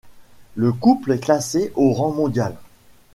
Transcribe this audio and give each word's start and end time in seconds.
Le 0.55 0.73
couple 0.73 1.11
est 1.11 1.19
classé 1.19 1.71
au 1.75 1.93
rang 1.93 2.09
mondial. 2.11 2.55